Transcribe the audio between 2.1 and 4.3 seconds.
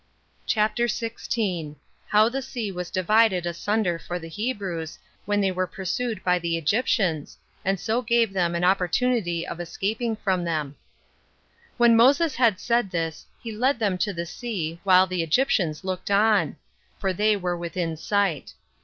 The Sea Was Divided Asunder For The